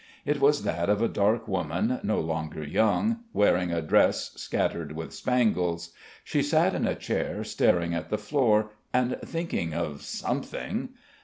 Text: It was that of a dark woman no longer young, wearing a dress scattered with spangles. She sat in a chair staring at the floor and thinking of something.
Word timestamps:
It 0.25 0.41
was 0.41 0.63
that 0.63 0.89
of 0.89 0.99
a 1.03 1.07
dark 1.07 1.47
woman 1.47 1.99
no 2.01 2.19
longer 2.21 2.63
young, 2.63 3.19
wearing 3.33 3.71
a 3.71 3.83
dress 3.83 4.31
scattered 4.35 4.93
with 4.93 5.13
spangles. 5.13 5.93
She 6.23 6.41
sat 6.41 6.73
in 6.73 6.87
a 6.87 6.95
chair 6.95 7.43
staring 7.43 7.93
at 7.93 8.09
the 8.09 8.17
floor 8.17 8.71
and 8.91 9.15
thinking 9.23 9.75
of 9.75 10.01
something. 10.01 10.89